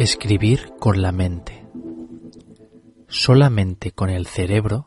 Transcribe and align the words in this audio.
Escribir 0.00 0.72
con 0.78 1.02
la 1.02 1.12
mente. 1.12 1.62
Solamente 3.06 3.92
con 3.92 4.08
el 4.08 4.26
cerebro, 4.26 4.86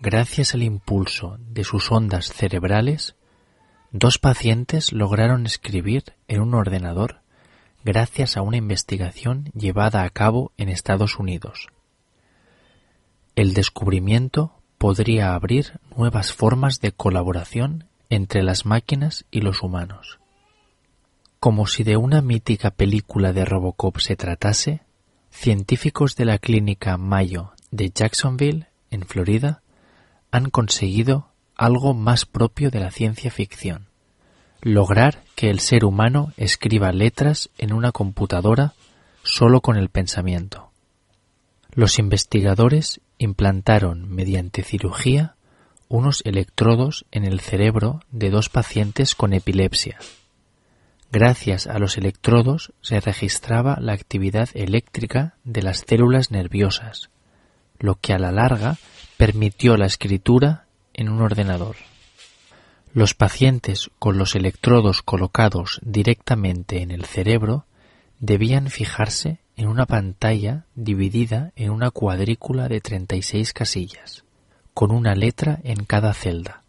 gracias 0.00 0.54
al 0.54 0.62
impulso 0.62 1.36
de 1.50 1.62
sus 1.62 1.92
ondas 1.92 2.32
cerebrales, 2.32 3.16
dos 3.92 4.18
pacientes 4.18 4.94
lograron 4.94 5.44
escribir 5.44 6.14
en 6.26 6.40
un 6.40 6.54
ordenador 6.54 7.20
gracias 7.84 8.38
a 8.38 8.40
una 8.40 8.56
investigación 8.56 9.50
llevada 9.52 10.04
a 10.04 10.08
cabo 10.08 10.52
en 10.56 10.70
Estados 10.70 11.18
Unidos. 11.18 11.68
El 13.36 13.52
descubrimiento 13.52 14.54
podría 14.78 15.34
abrir 15.34 15.80
nuevas 15.94 16.32
formas 16.32 16.80
de 16.80 16.92
colaboración 16.92 17.88
entre 18.08 18.42
las 18.42 18.64
máquinas 18.64 19.26
y 19.30 19.42
los 19.42 19.62
humanos. 19.62 20.19
Como 21.40 21.66
si 21.66 21.84
de 21.84 21.96
una 21.96 22.20
mítica 22.20 22.70
película 22.70 23.32
de 23.32 23.46
Robocop 23.46 23.96
se 23.96 24.14
tratase, 24.14 24.82
científicos 25.30 26.14
de 26.14 26.26
la 26.26 26.36
clínica 26.36 26.98
Mayo 26.98 27.52
de 27.70 27.90
Jacksonville, 27.94 28.66
en 28.90 29.06
Florida, 29.06 29.62
han 30.30 30.50
conseguido 30.50 31.30
algo 31.56 31.94
más 31.94 32.26
propio 32.26 32.70
de 32.70 32.80
la 32.80 32.90
ciencia 32.90 33.30
ficción, 33.30 33.86
lograr 34.60 35.22
que 35.34 35.48
el 35.48 35.60
ser 35.60 35.86
humano 35.86 36.34
escriba 36.36 36.92
letras 36.92 37.48
en 37.56 37.72
una 37.72 37.90
computadora 37.90 38.74
solo 39.22 39.62
con 39.62 39.78
el 39.78 39.88
pensamiento. 39.88 40.72
Los 41.72 41.98
investigadores 41.98 43.00
implantaron 43.16 44.10
mediante 44.10 44.62
cirugía 44.62 45.36
unos 45.88 46.20
electrodos 46.26 47.06
en 47.10 47.24
el 47.24 47.40
cerebro 47.40 48.02
de 48.10 48.28
dos 48.28 48.50
pacientes 48.50 49.14
con 49.14 49.32
epilepsia 49.32 49.98
Gracias 51.12 51.66
a 51.66 51.80
los 51.80 51.98
electrodos 51.98 52.72
se 52.82 53.00
registraba 53.00 53.78
la 53.80 53.92
actividad 53.94 54.48
eléctrica 54.54 55.34
de 55.42 55.62
las 55.62 55.84
células 55.86 56.30
nerviosas, 56.30 57.10
lo 57.80 57.96
que 57.96 58.12
a 58.12 58.18
la 58.18 58.30
larga 58.30 58.78
permitió 59.16 59.76
la 59.76 59.86
escritura 59.86 60.66
en 60.94 61.08
un 61.08 61.20
ordenador. 61.20 61.74
Los 62.92 63.14
pacientes 63.14 63.90
con 63.98 64.18
los 64.18 64.36
electrodos 64.36 65.02
colocados 65.02 65.80
directamente 65.82 66.80
en 66.80 66.92
el 66.92 67.04
cerebro 67.04 67.64
debían 68.20 68.68
fijarse 68.68 69.40
en 69.56 69.66
una 69.66 69.86
pantalla 69.86 70.66
dividida 70.76 71.52
en 71.56 71.70
una 71.70 71.90
cuadrícula 71.90 72.68
de 72.68 72.80
36 72.80 73.52
casillas, 73.52 74.24
con 74.74 74.92
una 74.92 75.16
letra 75.16 75.58
en 75.64 75.84
cada 75.84 76.14
celda. 76.14 76.62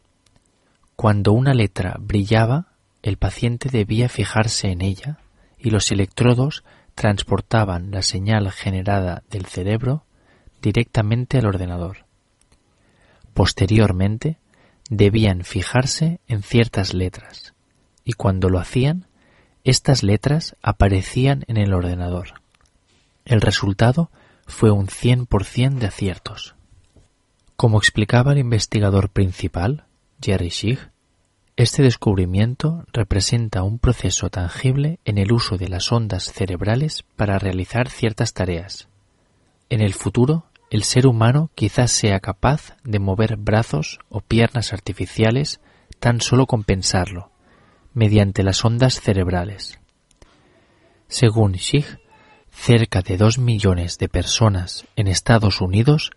Cuando 0.96 1.32
una 1.32 1.54
letra 1.54 1.98
brillaba, 2.00 2.71
el 3.02 3.18
paciente 3.18 3.70
debía 3.70 4.10
fijarse 4.10 4.70
en 4.70 4.82
ella 4.82 5.20
y 5.58 5.70
los 5.70 5.92
electrodos 5.92 6.64
transportaban 6.96 7.92
la 7.92 8.02
señal 8.02 8.52
generada 8.52 9.24
del 9.30 9.46
cerebro 9.46 10.06
directamente 10.62 11.38
al 11.38 11.48
ordenador. 11.48 12.06
Posteriormente, 13.34 14.38
debían 14.90 15.44
fijarse 15.44 16.20
en 16.28 16.44
ciertas 16.44 16.94
letras, 16.94 17.54
y 18.04 18.14
cuando 18.14 18.50
lo 18.50 18.60
hacían, 18.60 19.08
estas 19.64 20.04
letras 20.04 20.56
aparecían 20.62 21.44
en 21.48 21.58
el 21.58 21.74
ordenador. 21.74 22.42
El 23.26 23.42
resultado 23.42 24.12
fue 24.46 24.72
un 24.72 24.88
100% 24.88 25.80
de 25.80 25.88
aciertos. 25.88 26.56
Como 27.56 27.78
explicaba 27.78 28.34
el 28.34 28.40
investigador 28.40 29.10
principal, 29.10 29.86
Jerry 30.22 30.50
Schick, 30.50 30.92
este 31.58 31.84
descubrimiento 31.84 32.86
representa 32.94 33.64
un 33.64 33.78
proceso 33.78 34.30
tangible 34.30 35.00
en 35.06 35.18
el 35.18 35.32
uso 35.32 35.58
de 35.58 35.68
las 35.68 35.92
ondas 35.92 36.32
cerebrales 36.32 37.04
para 37.16 37.40
realizar 37.40 37.90
ciertas 37.90 38.34
tareas. 38.34 38.88
En 39.70 39.82
el 39.82 39.94
futuro, 39.94 40.46
el 40.70 40.84
ser 40.84 41.06
humano 41.06 41.52
quizás 41.54 41.92
sea 41.92 42.20
capaz 42.22 42.78
de 42.84 43.00
mover 43.00 43.36
brazos 43.36 44.00
o 44.10 44.22
piernas 44.22 44.72
artificiales 44.72 45.60
tan 46.00 46.22
solo 46.22 46.46
con 46.48 46.64
pensarlo, 46.64 47.32
mediante 47.94 48.44
las 48.44 48.64
ondas 48.64 49.02
cerebrales. 49.02 49.80
Según 51.08 51.56
Schick, 51.56 52.00
cerca 52.50 53.02
de 53.02 53.18
dos 53.18 53.38
millones 53.38 53.98
de 53.98 54.08
personas 54.08 54.86
en 54.96 55.08
Estados 55.08 55.60
Unidos 55.60 56.12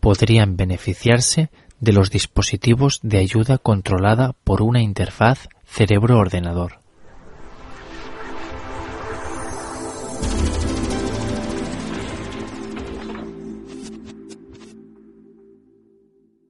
podrían 0.00 0.56
beneficiarse 0.56 1.50
de 1.80 1.92
los 1.92 2.10
dispositivos 2.10 3.00
de 3.02 3.18
ayuda 3.18 3.58
controlada 3.58 4.34
por 4.44 4.62
una 4.62 4.82
interfaz 4.82 5.48
cerebro-ordenador. 5.64 6.80